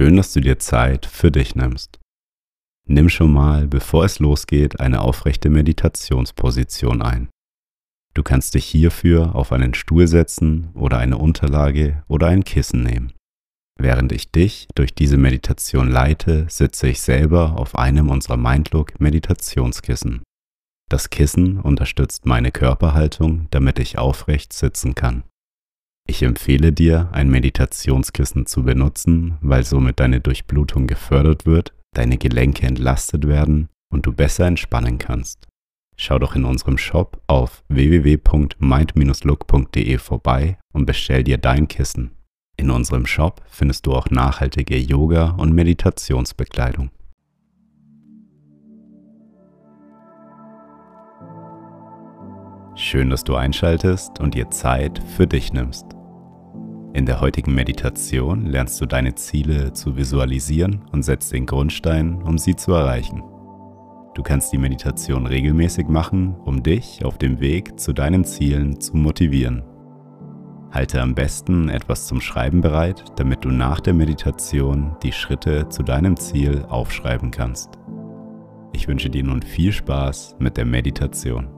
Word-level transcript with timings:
Schön, 0.00 0.16
dass 0.16 0.32
du 0.32 0.40
dir 0.40 0.60
Zeit 0.60 1.06
für 1.06 1.32
dich 1.32 1.56
nimmst. 1.56 1.98
Nimm 2.86 3.08
schon 3.08 3.32
mal, 3.32 3.66
bevor 3.66 4.04
es 4.04 4.20
losgeht, 4.20 4.78
eine 4.78 5.00
aufrechte 5.00 5.50
Meditationsposition 5.50 7.02
ein. 7.02 7.30
Du 8.14 8.22
kannst 8.22 8.54
dich 8.54 8.64
hierfür 8.64 9.34
auf 9.34 9.50
einen 9.50 9.74
Stuhl 9.74 10.06
setzen 10.06 10.70
oder 10.74 10.98
eine 10.98 11.18
Unterlage 11.18 12.04
oder 12.06 12.28
ein 12.28 12.44
Kissen 12.44 12.84
nehmen. 12.84 13.12
Während 13.76 14.12
ich 14.12 14.30
dich 14.30 14.68
durch 14.76 14.94
diese 14.94 15.16
Meditation 15.16 15.90
leite, 15.90 16.46
sitze 16.48 16.86
ich 16.86 17.00
selber 17.00 17.58
auf 17.58 17.74
einem 17.74 18.08
unserer 18.08 18.36
Mindlook 18.36 19.00
Meditationskissen. 19.00 20.22
Das 20.88 21.10
Kissen 21.10 21.58
unterstützt 21.58 22.24
meine 22.24 22.52
Körperhaltung, 22.52 23.48
damit 23.50 23.80
ich 23.80 23.98
aufrecht 23.98 24.52
sitzen 24.52 24.94
kann. 24.94 25.24
Ich 26.10 26.22
empfehle 26.22 26.72
dir, 26.72 27.10
ein 27.12 27.28
Meditationskissen 27.28 28.46
zu 28.46 28.62
benutzen, 28.62 29.36
weil 29.42 29.62
somit 29.64 30.00
deine 30.00 30.22
Durchblutung 30.22 30.86
gefördert 30.86 31.44
wird, 31.44 31.74
deine 31.92 32.16
Gelenke 32.16 32.66
entlastet 32.66 33.28
werden 33.28 33.68
und 33.92 34.06
du 34.06 34.14
besser 34.14 34.46
entspannen 34.46 34.96
kannst. 34.96 35.46
Schau 35.98 36.18
doch 36.18 36.34
in 36.34 36.46
unserem 36.46 36.78
Shop 36.78 37.20
auf 37.26 37.62
www.mind-look.de 37.68 39.98
vorbei 39.98 40.56
und 40.72 40.86
bestell 40.86 41.24
dir 41.24 41.36
dein 41.36 41.68
Kissen. 41.68 42.12
In 42.56 42.70
unserem 42.70 43.04
Shop 43.04 43.42
findest 43.46 43.84
du 43.84 43.92
auch 43.92 44.08
nachhaltige 44.08 44.78
Yoga- 44.78 45.32
und 45.32 45.52
Meditationsbekleidung. 45.52 46.88
Schön, 52.76 53.10
dass 53.10 53.24
du 53.24 53.34
einschaltest 53.34 54.20
und 54.20 54.34
dir 54.34 54.50
Zeit 54.50 55.02
für 55.16 55.26
dich 55.26 55.52
nimmst. 55.52 55.97
In 56.94 57.04
der 57.04 57.20
heutigen 57.20 57.54
Meditation 57.54 58.46
lernst 58.46 58.80
du 58.80 58.86
deine 58.86 59.14
Ziele 59.14 59.72
zu 59.72 59.96
visualisieren 59.96 60.80
und 60.90 61.02
setzt 61.02 61.32
den 61.32 61.44
Grundstein, 61.44 62.22
um 62.22 62.38
sie 62.38 62.56
zu 62.56 62.72
erreichen. 62.72 63.22
Du 64.14 64.22
kannst 64.22 64.52
die 64.52 64.58
Meditation 64.58 65.26
regelmäßig 65.26 65.86
machen, 65.86 66.34
um 66.44 66.62
dich 66.62 67.04
auf 67.04 67.18
dem 67.18 67.40
Weg 67.40 67.78
zu 67.78 67.92
deinen 67.92 68.24
Zielen 68.24 68.80
zu 68.80 68.96
motivieren. 68.96 69.62
Halte 70.72 71.00
am 71.00 71.14
besten 71.14 71.68
etwas 71.68 72.06
zum 72.06 72.20
Schreiben 72.20 72.62
bereit, 72.62 73.04
damit 73.16 73.44
du 73.44 73.50
nach 73.50 73.80
der 73.80 73.94
Meditation 73.94 74.96
die 75.02 75.12
Schritte 75.12 75.68
zu 75.68 75.82
deinem 75.82 76.16
Ziel 76.16 76.64
aufschreiben 76.68 77.30
kannst. 77.30 77.78
Ich 78.72 78.88
wünsche 78.88 79.10
dir 79.10 79.24
nun 79.24 79.42
viel 79.42 79.72
Spaß 79.72 80.36
mit 80.38 80.56
der 80.56 80.64
Meditation. 80.64 81.57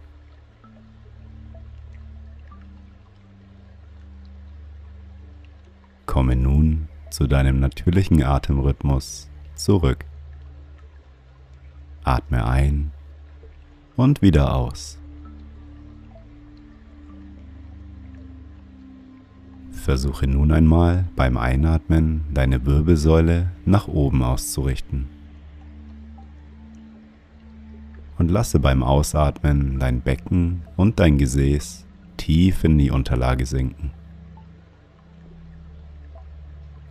Komme 6.11 6.35
nun 6.35 6.89
zu 7.09 7.25
deinem 7.25 7.61
natürlichen 7.61 8.21
Atemrhythmus 8.21 9.29
zurück. 9.55 10.03
Atme 12.03 12.45
ein 12.45 12.91
und 13.95 14.21
wieder 14.21 14.53
aus. 14.53 14.99
Versuche 19.71 20.27
nun 20.27 20.51
einmal 20.51 21.05
beim 21.15 21.37
Einatmen 21.37 22.25
deine 22.33 22.65
Wirbelsäule 22.65 23.49
nach 23.63 23.87
oben 23.87 24.21
auszurichten. 24.21 25.07
Und 28.17 28.29
lasse 28.29 28.59
beim 28.59 28.83
Ausatmen 28.83 29.79
dein 29.79 30.01
Becken 30.01 30.63
und 30.75 30.99
dein 30.99 31.17
Gesäß 31.17 31.85
tief 32.17 32.65
in 32.65 32.77
die 32.77 32.91
Unterlage 32.91 33.45
sinken. 33.45 33.91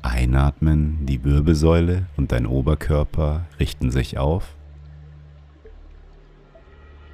Einatmen, 0.02 1.04
die 1.06 1.24
Wirbelsäule 1.24 2.06
und 2.16 2.32
dein 2.32 2.46
Oberkörper 2.46 3.46
richten 3.58 3.90
sich 3.90 4.18
auf. 4.18 4.56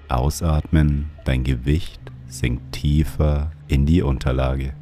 Ausatmen, 0.09 1.11
dein 1.25 1.43
Gewicht 1.43 2.01
sinkt 2.29 2.73
tiefer 2.73 3.51
in 3.67 3.87
die 3.87 4.03
Unterlage. 4.03 4.73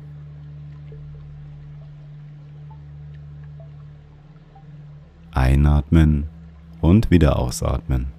Einatmen 5.33 6.29
und 6.81 7.11
wieder 7.11 7.39
ausatmen. 7.39 8.13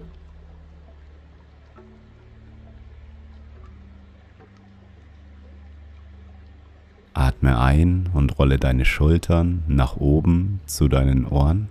Atme 7.25 7.57
ein 7.59 8.07
und 8.13 8.37
rolle 8.37 8.59
deine 8.59 8.85
Schultern 8.85 9.63
nach 9.67 9.97
oben 9.97 10.59
zu 10.67 10.87
deinen 10.87 11.25
Ohren 11.25 11.69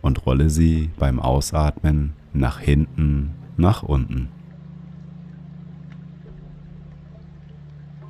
und 0.00 0.24
rolle 0.24 0.48
sie 0.48 0.88
beim 0.98 1.20
Ausatmen 1.20 2.14
nach 2.32 2.58
hinten, 2.58 3.34
nach 3.58 3.82
unten. 3.82 4.30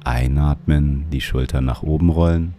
Einatmen, 0.05 1.07
die 1.11 1.21
Schultern 1.21 1.65
nach 1.65 1.83
oben 1.83 2.11
rollen. 2.11 2.55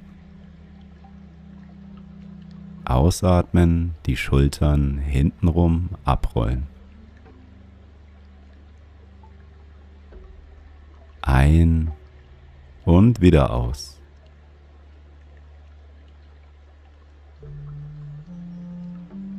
Ausatmen, 2.84 3.96
die 4.06 4.18
Schultern 4.18 4.98
hintenrum 4.98 5.92
abrollen. 6.04 6.68
Ein 11.40 11.92
und 12.84 13.22
wieder 13.22 13.54
aus. 13.54 13.98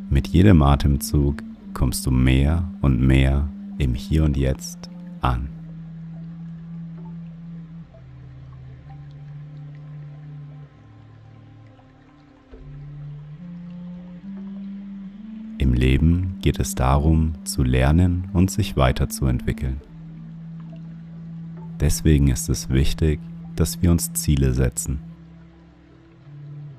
Mit 0.08 0.26
jedem 0.28 0.62
Atemzug 0.62 1.42
kommst 1.74 2.06
du 2.06 2.10
mehr 2.10 2.66
und 2.80 3.02
mehr 3.02 3.50
im 3.76 3.92
Hier 3.92 4.24
und 4.24 4.38
Jetzt 4.38 4.88
an. 5.20 5.50
Im 15.58 15.74
Leben 15.74 16.38
geht 16.40 16.58
es 16.60 16.74
darum, 16.74 17.34
zu 17.44 17.62
lernen 17.62 18.30
und 18.32 18.50
sich 18.50 18.78
weiterzuentwickeln. 18.78 19.82
Deswegen 21.80 22.28
ist 22.28 22.48
es 22.50 22.68
wichtig, 22.68 23.20
dass 23.56 23.80
wir 23.80 23.90
uns 23.90 24.12
Ziele 24.12 24.52
setzen. 24.52 25.00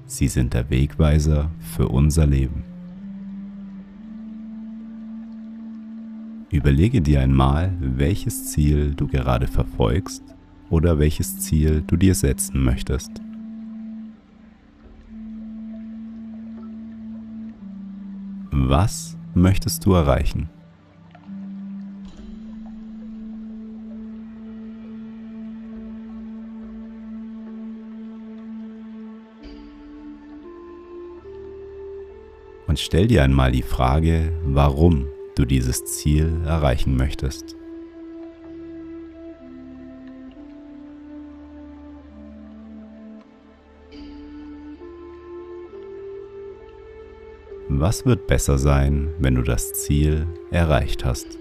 Sie 0.06 0.27
sind 0.27 0.53
der 0.53 0.69
Wegweiser 0.69 1.50
für 1.59 1.88
unser 1.88 2.27
Leben. 2.27 2.63
Überlege 6.51 7.01
dir 7.01 7.21
einmal, 7.21 7.74
welches 7.80 8.51
Ziel 8.51 8.94
du 8.94 9.07
gerade 9.07 9.48
verfolgst 9.48 10.24
oder 10.69 11.00
welches 11.00 11.39
Ziel 11.39 11.81
du 11.88 11.95
dir 11.95 12.13
setzen 12.13 12.62
möchtest. 12.63 13.09
Was 18.51 19.18
möchtest 19.33 19.86
du 19.86 19.94
erreichen? 19.94 20.50
Und 32.71 32.79
stell 32.79 33.07
dir 33.07 33.21
einmal 33.21 33.51
die 33.51 33.63
Frage, 33.63 34.31
warum 34.45 35.07
du 35.35 35.44
dieses 35.44 35.83
Ziel 35.83 36.31
erreichen 36.45 36.95
möchtest. 36.95 37.57
Was 47.68 48.06
wird 48.06 48.25
besser 48.27 48.57
sein, 48.57 49.09
wenn 49.19 49.35
du 49.35 49.41
das 49.41 49.73
Ziel 49.73 50.25
erreicht 50.50 51.03
hast? 51.03 51.38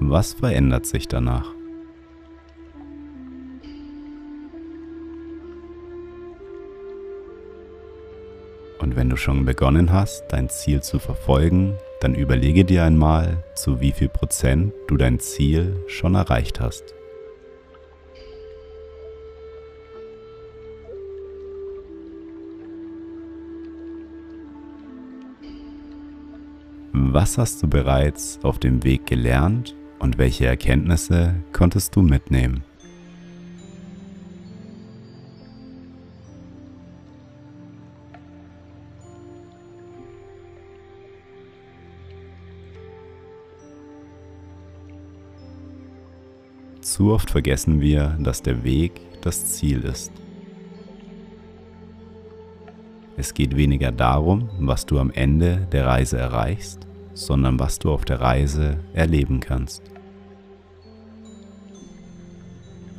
Was 0.00 0.32
verändert 0.32 0.86
sich 0.86 1.06
danach? 1.06 1.54
Wenn 8.94 9.10
du 9.10 9.16
schon 9.16 9.44
begonnen 9.44 9.92
hast, 9.92 10.22
dein 10.28 10.48
Ziel 10.48 10.80
zu 10.80 11.00
verfolgen, 11.00 11.76
dann 12.00 12.14
überlege 12.14 12.64
dir 12.64 12.84
einmal, 12.84 13.42
zu 13.56 13.80
wie 13.80 13.90
viel 13.90 14.08
Prozent 14.08 14.72
du 14.86 14.96
dein 14.96 15.18
Ziel 15.18 15.82
schon 15.88 16.14
erreicht 16.14 16.60
hast. 16.60 16.94
Was 26.92 27.36
hast 27.36 27.64
du 27.64 27.68
bereits 27.68 28.38
auf 28.44 28.60
dem 28.60 28.84
Weg 28.84 29.06
gelernt 29.06 29.74
und 29.98 30.18
welche 30.18 30.46
Erkenntnisse 30.46 31.34
konntest 31.52 31.96
du 31.96 32.02
mitnehmen? 32.02 32.62
Zu 46.94 47.10
oft 47.10 47.28
vergessen 47.28 47.80
wir, 47.80 48.16
dass 48.20 48.40
der 48.40 48.62
Weg 48.62 49.00
das 49.20 49.46
Ziel 49.46 49.80
ist. 49.80 50.12
Es 53.16 53.34
geht 53.34 53.56
weniger 53.56 53.90
darum, 53.90 54.48
was 54.60 54.86
du 54.86 55.00
am 55.00 55.10
Ende 55.10 55.66
der 55.72 55.86
Reise 55.86 56.18
erreichst, 56.18 56.86
sondern 57.12 57.58
was 57.58 57.80
du 57.80 57.90
auf 57.90 58.04
der 58.04 58.20
Reise 58.20 58.78
erleben 58.92 59.40
kannst. 59.40 59.82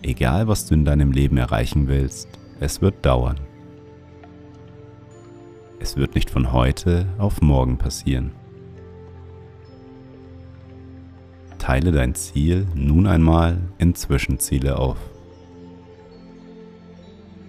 Egal 0.01 0.49
was 0.49 0.65
du 0.65 0.73
in 0.73 0.83
deinem 0.83 1.13
Leben 1.13 1.37
erreichen 1.37 1.87
willst, 1.87 2.27
es 2.59 2.81
wird 2.81 3.05
dauern. 3.05 3.39
Es 5.79 5.95
wird 5.95 6.15
nicht 6.15 6.29
von 6.29 6.51
heute 6.51 7.07
auf 7.17 7.41
morgen 7.41 7.77
passieren. 7.77 8.33
Teile 11.65 11.91
dein 11.91 12.13
Ziel 12.13 12.67
nun 12.75 13.07
einmal 13.07 13.57
in 13.79 13.95
Zwischenziele 13.95 14.77
auf. 14.77 14.99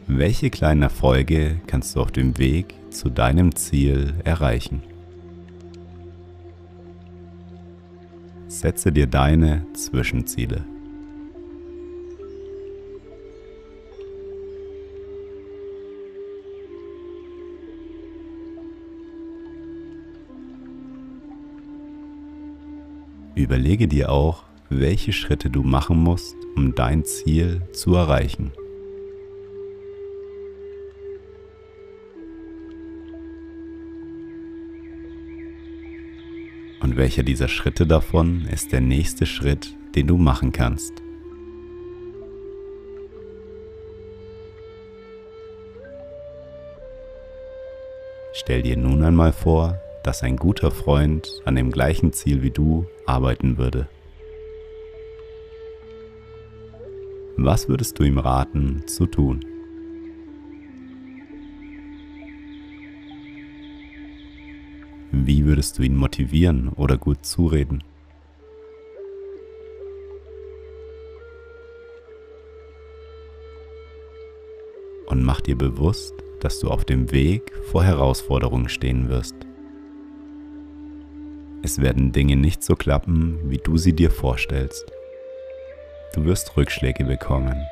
Welche 0.07 0.49
kleinen 0.49 0.81
Erfolge 0.81 1.61
kannst 1.67 1.95
du 1.95 2.01
auf 2.01 2.13
dem 2.13 2.39
Weg 2.39 2.75
zu 2.89 3.11
deinem 3.11 3.55
Ziel 3.55 4.15
erreichen? 4.25 4.83
Setze 8.49 8.91
dir 8.91 9.07
deine 9.07 9.67
Zwischenziele. 9.75 10.65
Überlege 23.47 23.87
dir 23.87 24.11
auch, 24.11 24.43
welche 24.71 25.13
Schritte 25.13 25.51
du 25.51 25.63
machen 25.63 25.99
musst, 25.99 26.35
um 26.57 26.75
dein 26.75 27.05
Ziel 27.05 27.63
zu 27.71 27.95
erreichen. 27.95 28.51
Und 36.81 36.97
welcher 36.97 37.23
dieser 37.23 37.47
Schritte 37.47 37.87
davon 37.87 38.49
ist 38.51 38.73
der 38.73 38.81
nächste 38.81 39.27
Schritt, 39.27 39.77
den 39.95 40.09
du 40.09 40.19
machen 40.19 40.51
kannst? 40.51 40.95
Stell 48.33 48.63
dir 48.63 48.77
nun 48.77 49.05
einmal 49.05 49.33
vor, 49.33 49.81
dass 50.07 50.23
ein 50.23 50.37
guter 50.37 50.71
Freund 50.71 51.43
an 51.47 51.57
dem 51.57 51.73
gleichen 51.73 52.13
Ziel 52.13 52.41
wie 52.41 52.53
du 52.53 52.87
arbeiten 53.07 53.59
würde. 53.59 53.89
Was 57.37 57.69
würdest 57.69 57.99
du 57.99 58.05
ihm 58.05 58.19
raten 58.19 58.87
zu 58.87 59.07
tun? 59.07 59.45
Wie 65.11 65.45
würdest 65.45 65.77
du 65.77 65.83
ihn 65.83 65.97
motivieren 65.97 66.69
oder 66.69 66.99
gut 66.99 67.27
zureden? 67.27 67.83
Und 75.07 75.25
mach 75.25 75.41
dir 75.41 75.59
bewusst, 75.59 76.15
dass 76.39 76.61
du 76.61 76.69
auf 76.69 76.85
dem 76.85 77.11
Weg 77.11 77.53
vor 77.65 77.83
Herausforderungen 77.83 78.69
stehen 78.69 79.09
wirst. 79.09 79.46
Es 81.63 81.81
werden 81.81 82.13
Dinge 82.13 82.37
nicht 82.37 82.63
so 82.63 82.77
klappen, 82.77 83.41
wie 83.45 83.59
du 83.59 83.77
sie 83.77 83.93
dir 83.93 84.11
vorstellst. 84.11 84.93
Du 86.15 86.25
wirst 86.25 86.57
Rückschläge 86.57 87.05
bekommen. 87.05 87.67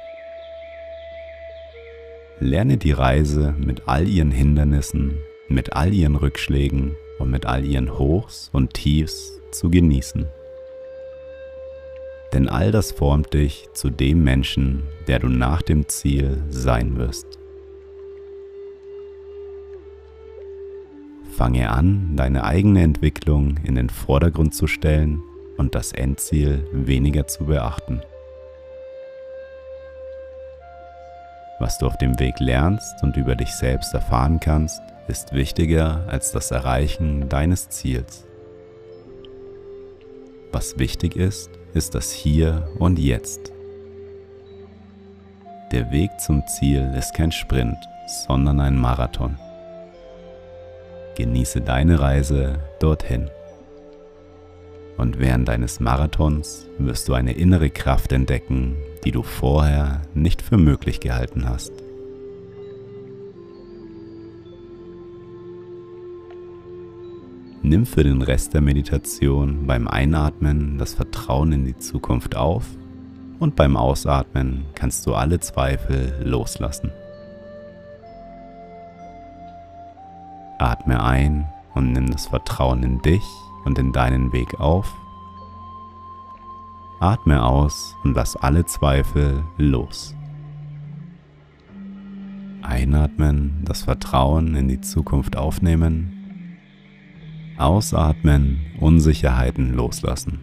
Lerne 2.40 2.76
die 2.76 2.92
Reise 2.92 3.54
mit 3.58 3.86
all 3.86 4.08
ihren 4.08 4.30
Hindernissen, 4.30 5.18
mit 5.48 5.74
all 5.74 5.92
ihren 5.92 6.16
Rückschlägen 6.16 6.96
und 7.18 7.30
mit 7.30 7.46
all 7.46 7.64
ihren 7.64 7.98
Hochs 7.98 8.50
und 8.52 8.74
Tiefs 8.74 9.40
zu 9.52 9.70
genießen. 9.70 10.26
Denn 12.32 12.48
all 12.48 12.72
das 12.72 12.90
formt 12.90 13.32
dich 13.32 13.68
zu 13.74 13.90
dem 13.90 14.24
Menschen, 14.24 14.82
der 15.06 15.20
du 15.20 15.28
nach 15.28 15.62
dem 15.62 15.88
Ziel 15.88 16.42
sein 16.50 16.96
wirst. 16.96 17.38
Fange 21.36 21.68
an, 21.68 22.14
deine 22.14 22.44
eigene 22.44 22.82
Entwicklung 22.82 23.56
in 23.64 23.74
den 23.74 23.90
Vordergrund 23.90 24.54
zu 24.54 24.68
stellen 24.68 25.20
und 25.56 25.74
das 25.74 25.92
Endziel 25.92 26.64
weniger 26.72 27.26
zu 27.26 27.46
beachten. 27.46 28.02
Was 31.58 31.78
du 31.78 31.86
auf 31.86 31.98
dem 31.98 32.18
Weg 32.20 32.38
lernst 32.38 33.02
und 33.02 33.16
über 33.16 33.34
dich 33.34 33.52
selbst 33.52 33.94
erfahren 33.94 34.38
kannst, 34.38 34.80
ist 35.08 35.32
wichtiger 35.32 36.04
als 36.08 36.30
das 36.30 36.50
Erreichen 36.50 37.28
deines 37.28 37.68
Ziels. 37.68 38.26
Was 40.52 40.78
wichtig 40.78 41.16
ist, 41.16 41.50
ist 41.74 41.96
das 41.96 42.12
Hier 42.12 42.68
und 42.78 42.98
Jetzt. 42.98 43.52
Der 45.72 45.90
Weg 45.90 46.10
zum 46.20 46.46
Ziel 46.46 46.94
ist 46.96 47.12
kein 47.14 47.32
Sprint, 47.32 47.78
sondern 48.26 48.60
ein 48.60 48.76
Marathon. 48.76 49.36
Genieße 51.16 51.60
deine 51.60 52.00
Reise 52.00 52.58
dorthin. 52.80 53.30
Und 54.96 55.18
während 55.18 55.48
deines 55.48 55.80
Marathons 55.80 56.68
wirst 56.78 57.08
du 57.08 57.14
eine 57.14 57.32
innere 57.32 57.70
Kraft 57.70 58.12
entdecken, 58.12 58.76
die 59.04 59.10
du 59.10 59.22
vorher 59.22 60.02
nicht 60.14 60.42
für 60.42 60.56
möglich 60.56 61.00
gehalten 61.00 61.48
hast. 61.48 61.72
Nimm 67.62 67.86
für 67.86 68.04
den 68.04 68.20
Rest 68.20 68.52
der 68.52 68.60
Meditation 68.60 69.66
beim 69.66 69.88
Einatmen 69.88 70.76
das 70.78 70.94
Vertrauen 70.94 71.50
in 71.52 71.64
die 71.64 71.78
Zukunft 71.78 72.36
auf 72.36 72.66
und 73.38 73.56
beim 73.56 73.76
Ausatmen 73.76 74.66
kannst 74.74 75.06
du 75.06 75.14
alle 75.14 75.40
Zweifel 75.40 76.14
loslassen. 76.22 76.92
Atme 80.84 81.02
ein 81.02 81.48
und 81.72 81.92
nimm 81.92 82.10
das 82.10 82.26
Vertrauen 82.26 82.82
in 82.82 83.00
dich 83.00 83.24
und 83.64 83.78
in 83.78 83.92
deinen 83.92 84.34
Weg 84.34 84.60
auf. 84.60 84.94
Atme 87.00 87.42
aus 87.42 87.96
und 88.04 88.14
lass 88.14 88.36
alle 88.36 88.66
Zweifel 88.66 89.44
los. 89.56 90.14
Einatmen, 92.60 93.62
das 93.64 93.84
Vertrauen 93.84 94.54
in 94.56 94.68
die 94.68 94.82
Zukunft 94.82 95.38
aufnehmen. 95.38 96.58
Ausatmen, 97.56 98.60
Unsicherheiten 98.78 99.72
loslassen. 99.72 100.40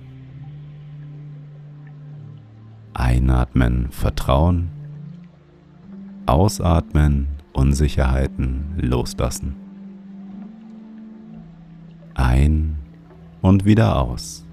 Einatmen, 2.96 3.92
Vertrauen. 3.92 4.72
Ausatmen, 6.26 7.28
Unsicherheiten 7.54 8.74
loslassen. 8.78 9.61
Ein 12.22 12.78
und 13.42 13.66
wieder 13.66 14.00
aus. 14.00 14.46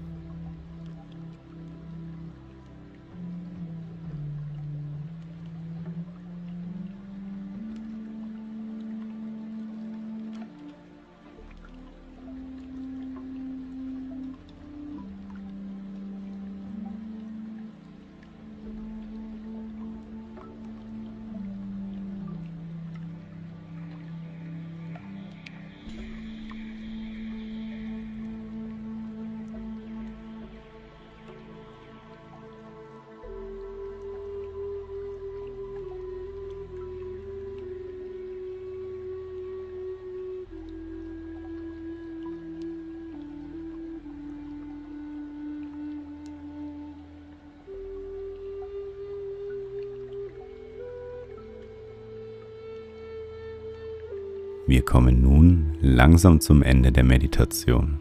Wir 54.69 54.83
kommen 54.83 55.23
nun 55.23 55.73
langsam 55.81 56.41
zum 56.41 56.61
Ende 56.61 56.91
der 56.91 57.03
Meditation. 57.03 57.97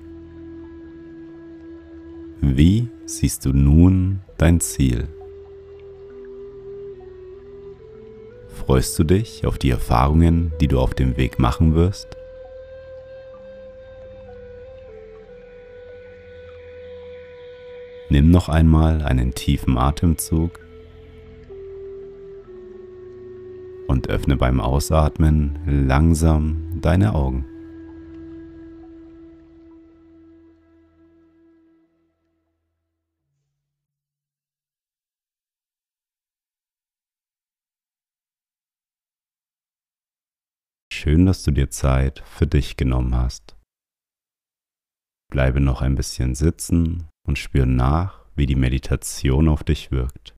Wie 2.43 2.89
siehst 3.07 3.47
du 3.47 3.55
nun 3.55 4.21
dein 4.37 4.61
Ziel? 4.61 5.09
Freust 8.49 8.99
du 8.99 9.05
dich 9.05 9.47
auf 9.47 9.57
die 9.57 9.71
Erfahrungen, 9.71 10.53
die 10.61 10.69
du 10.69 10.79
auf 10.79 10.93
dem 10.93 11.17
Weg 11.17 11.39
machen 11.39 11.75
wirst? 11.75 12.19
Nimm 18.11 18.31
noch 18.31 18.51
einmal 18.51 19.01
einen 19.01 19.33
tiefen 19.33 19.79
Atemzug 19.79 20.61
und 23.99 24.11
öffne 24.11 24.37
beim 24.37 24.61
Ausatmen 24.61 25.59
langsam 25.67 26.81
deine 26.81 27.17
Augen. 27.17 27.45
Schön, 40.93 41.27
dass 41.27 41.43
du 41.43 41.51
dir 41.51 41.71
Zeit 41.71 42.23
für 42.25 42.47
dich 42.47 42.77
genommen 42.77 43.17
hast. 43.17 43.57
Bleibe 45.33 45.59
noch 45.59 45.83
ein 45.83 45.97
bisschen 45.97 46.37
sitzen 46.37 47.09
und 47.27 47.37
spür 47.37 47.67
nach, 47.67 48.27
wie 48.37 48.47
die 48.47 48.55
Meditation 48.55 49.49
auf 49.49 49.65
dich 49.65 49.91
wirkt. 49.91 50.38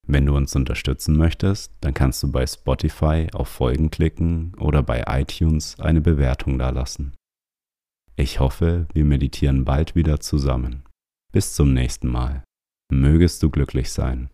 Wenn 0.08 0.26
du 0.26 0.36
uns 0.36 0.56
unterstützen 0.56 1.16
möchtest, 1.16 1.72
dann 1.80 1.94
kannst 1.94 2.22
du 2.22 2.32
bei 2.32 2.46
Spotify 2.46 3.28
auf 3.32 3.48
Folgen 3.48 3.90
klicken 3.90 4.54
oder 4.58 4.82
bei 4.82 5.04
iTunes 5.06 5.78
eine 5.78 6.00
Bewertung 6.00 6.58
dalassen. 6.58 7.14
Ich 8.16 8.40
hoffe, 8.40 8.88
wir 8.92 9.04
meditieren 9.04 9.64
bald 9.64 9.94
wieder 9.94 10.20
zusammen. 10.20 10.82
Bis 11.32 11.54
zum 11.54 11.72
nächsten 11.72 12.08
Mal. 12.08 12.42
Mögest 12.94 13.42
du 13.42 13.48
glücklich 13.48 13.90
sein. 13.90 14.28